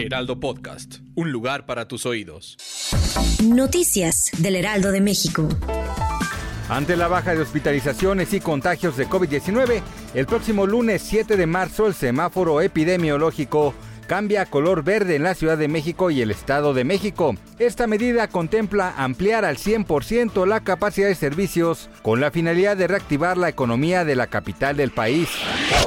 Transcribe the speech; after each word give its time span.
Heraldo 0.00 0.40
Podcast, 0.40 0.96
un 1.14 1.30
lugar 1.30 1.66
para 1.66 1.86
tus 1.86 2.06
oídos. 2.06 2.56
Noticias 3.44 4.30
del 4.38 4.56
Heraldo 4.56 4.92
de 4.92 5.02
México. 5.02 5.46
Ante 6.70 6.96
la 6.96 7.06
baja 7.06 7.34
de 7.34 7.42
hospitalizaciones 7.42 8.32
y 8.32 8.40
contagios 8.40 8.96
de 8.96 9.06
COVID-19, 9.06 9.82
el 10.14 10.26
próximo 10.26 10.66
lunes 10.66 11.02
7 11.02 11.36
de 11.36 11.46
marzo 11.46 11.86
el 11.86 11.94
semáforo 11.94 12.62
epidemiológico 12.62 13.74
cambia 14.10 14.42
a 14.42 14.46
color 14.46 14.82
verde 14.82 15.14
en 15.14 15.22
la 15.22 15.36
Ciudad 15.36 15.56
de 15.56 15.68
México 15.68 16.10
y 16.10 16.20
el 16.20 16.32
Estado 16.32 16.74
de 16.74 16.82
México. 16.82 17.36
Esta 17.60 17.86
medida 17.86 18.26
contempla 18.26 18.92
ampliar 18.96 19.44
al 19.44 19.56
100% 19.56 20.48
la 20.48 20.64
capacidad 20.64 21.06
de 21.06 21.14
servicios 21.14 21.88
con 22.02 22.20
la 22.20 22.32
finalidad 22.32 22.76
de 22.76 22.88
reactivar 22.88 23.36
la 23.36 23.48
economía 23.48 24.04
de 24.04 24.16
la 24.16 24.26
capital 24.26 24.76
del 24.76 24.90
país. 24.90 25.28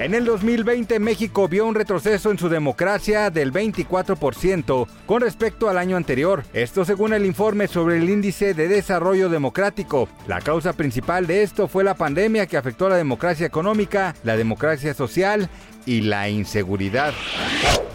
En 0.00 0.14
el 0.14 0.24
2020 0.24 0.98
México 0.98 1.46
vio 1.46 1.64
un 1.64 1.76
retroceso 1.76 2.32
en 2.32 2.40
su 2.40 2.48
democracia 2.48 3.30
del 3.30 3.52
24% 3.52 4.88
con 5.06 5.20
respecto 5.20 5.68
al 5.68 5.78
año 5.78 5.96
anterior. 5.96 6.42
Esto 6.52 6.84
según 6.84 7.12
el 7.12 7.24
informe 7.24 7.68
sobre 7.68 7.98
el 7.98 8.10
índice 8.10 8.52
de 8.52 8.66
desarrollo 8.66 9.28
democrático. 9.28 10.08
La 10.26 10.40
causa 10.40 10.72
principal 10.72 11.28
de 11.28 11.44
esto 11.44 11.68
fue 11.68 11.84
la 11.84 11.94
pandemia 11.94 12.46
que 12.46 12.56
afectó 12.56 12.86
a 12.86 12.90
la 12.90 12.96
democracia 12.96 13.46
económica, 13.46 14.16
la 14.24 14.36
democracia 14.36 14.92
social 14.92 15.48
y 15.86 16.00
la 16.00 16.28
inseguridad. 16.28 17.14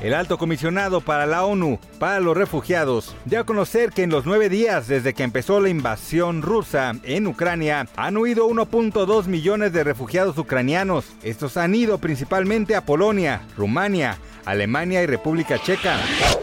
El 0.04 0.14
alto 0.14 0.38
comisionado 0.38 1.00
para 1.00 1.26
la 1.26 1.46
ONU 1.46 1.80
para 1.98 2.20
los 2.20 2.36
refugiados 2.36 3.16
dio 3.24 3.40
a 3.40 3.46
conocer 3.46 3.92
que 3.92 4.04
en 4.04 4.10
los 4.10 4.26
nueve 4.26 4.50
días 4.50 4.90
desde 4.90 5.14
que 5.14 5.24
empezó 5.24 5.62
la 5.62 5.70
invasión 5.70 6.42
rusa 6.42 6.94
en 7.04 7.26
Ucrania 7.26 7.88
han 7.96 8.18
huido 8.18 8.50
1.2 8.50 9.28
millones 9.28 9.72
de 9.72 9.86
refugiados 9.86 10.38
ucranianos. 10.38 11.06
Estos 11.24 11.56
han 11.56 11.74
ido 11.74 12.00
principalmente 12.00 12.76
a 12.76 12.86
Polonia, 12.86 13.44
Rumania, 13.56 14.18
Alemania 14.44 15.02
y 15.04 15.06
República 15.06 15.58
Checa. 15.58 15.98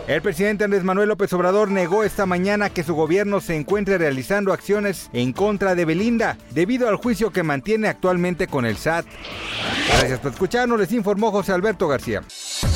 El 0.07 0.23
presidente 0.23 0.65
Andrés 0.65 0.83
Manuel 0.83 1.11
López 1.11 1.31
Obrador 1.35 1.71
negó 1.71 2.03
esta 2.03 2.25
mañana 2.25 2.71
que 2.71 2.83
su 2.83 2.95
gobierno 2.95 3.43
se 3.43 3.57
encuentre 3.57 3.99
realizando 3.99 4.55
acciones 4.55 5.11
en 5.13 5.35
contra 5.35 5.75
de 5.75 5.85
Belinda 5.85 6.39
debido 6.53 6.89
al 6.89 6.97
juicio 6.97 7.31
que 7.31 7.43
mantiene 7.43 7.89
actualmente 7.89 8.47
con 8.47 8.65
el 8.65 8.79
SAT. 8.79 9.05
Gracias 9.99 10.19
por 10.21 10.33
escucharnos, 10.33 10.81
les 10.81 10.93
informó 10.93 11.31
José 11.31 11.53
Alberto 11.53 11.89
García. 11.89 12.23